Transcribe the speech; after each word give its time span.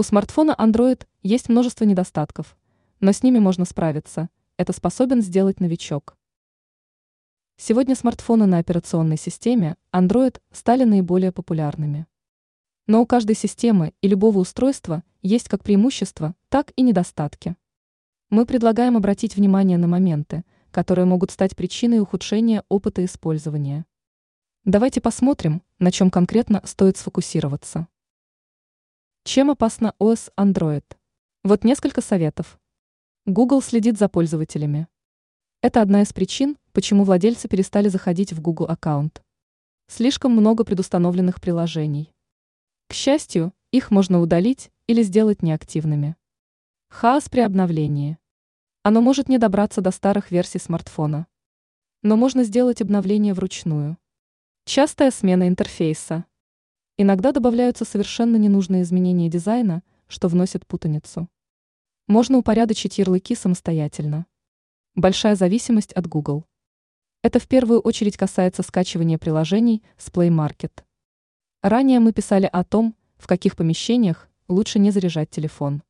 У 0.00 0.02
смартфона 0.02 0.56
Android 0.58 1.06
есть 1.22 1.50
множество 1.50 1.84
недостатков, 1.84 2.56
но 3.00 3.12
с 3.12 3.22
ними 3.22 3.38
можно 3.38 3.66
справиться. 3.66 4.30
Это 4.56 4.72
способен 4.72 5.20
сделать 5.20 5.60
новичок. 5.60 6.16
Сегодня 7.58 7.94
смартфоны 7.94 8.46
на 8.46 8.56
операционной 8.56 9.18
системе 9.18 9.76
Android 9.92 10.40
стали 10.52 10.84
наиболее 10.84 11.32
популярными. 11.32 12.06
Но 12.86 13.02
у 13.02 13.06
каждой 13.06 13.36
системы 13.36 13.92
и 14.00 14.08
любого 14.08 14.38
устройства 14.38 15.04
есть 15.20 15.50
как 15.50 15.62
преимущества, 15.62 16.34
так 16.48 16.72
и 16.76 16.80
недостатки. 16.80 17.56
Мы 18.30 18.46
предлагаем 18.46 18.96
обратить 18.96 19.36
внимание 19.36 19.76
на 19.76 19.86
моменты, 19.86 20.44
которые 20.70 21.04
могут 21.04 21.30
стать 21.30 21.54
причиной 21.54 22.00
ухудшения 22.00 22.64
опыта 22.70 23.04
использования. 23.04 23.84
Давайте 24.64 25.02
посмотрим, 25.02 25.62
на 25.78 25.92
чем 25.92 26.10
конкретно 26.10 26.62
стоит 26.64 26.96
сфокусироваться. 26.96 27.86
Чем 29.22 29.50
опасна 29.50 29.94
ОС 29.98 30.30
Android? 30.38 30.84
Вот 31.44 31.62
несколько 31.62 32.00
советов. 32.00 32.58
Google 33.26 33.60
следит 33.60 33.98
за 33.98 34.08
пользователями. 34.08 34.88
Это 35.60 35.82
одна 35.82 36.00
из 36.00 36.12
причин, 36.14 36.56
почему 36.72 37.04
владельцы 37.04 37.46
перестали 37.46 37.88
заходить 37.88 38.32
в 38.32 38.40
Google 38.40 38.64
аккаунт. 38.70 39.22
Слишком 39.88 40.32
много 40.32 40.64
предустановленных 40.64 41.38
приложений. 41.38 42.14
К 42.88 42.94
счастью, 42.94 43.52
их 43.72 43.90
можно 43.90 44.20
удалить 44.20 44.70
или 44.86 45.02
сделать 45.02 45.42
неактивными. 45.42 46.16
Хаос 46.88 47.28
при 47.28 47.40
обновлении. 47.40 48.16
Оно 48.82 49.02
может 49.02 49.28
не 49.28 49.36
добраться 49.36 49.82
до 49.82 49.90
старых 49.90 50.30
версий 50.30 50.58
смартфона. 50.58 51.26
Но 52.02 52.16
можно 52.16 52.42
сделать 52.42 52.80
обновление 52.80 53.34
вручную. 53.34 53.98
Частая 54.64 55.10
смена 55.10 55.46
интерфейса. 55.46 56.24
Иногда 57.02 57.32
добавляются 57.32 57.86
совершенно 57.86 58.36
ненужные 58.36 58.82
изменения 58.82 59.30
дизайна, 59.30 59.82
что 60.06 60.28
вносит 60.28 60.66
путаницу. 60.66 61.30
Можно 62.06 62.36
упорядочить 62.36 62.98
ярлыки 62.98 63.34
самостоятельно. 63.34 64.26
Большая 64.94 65.34
зависимость 65.34 65.94
от 65.94 66.06
Google. 66.06 66.44
Это 67.22 67.38
в 67.38 67.48
первую 67.48 67.80
очередь 67.80 68.18
касается 68.18 68.62
скачивания 68.62 69.16
приложений 69.16 69.82
с 69.96 70.10
Play 70.10 70.28
Market. 70.28 70.84
Ранее 71.62 72.00
мы 72.00 72.12
писали 72.12 72.50
о 72.52 72.64
том, 72.64 72.94
в 73.16 73.26
каких 73.26 73.56
помещениях 73.56 74.28
лучше 74.46 74.78
не 74.78 74.90
заряжать 74.90 75.30
телефон. 75.30 75.82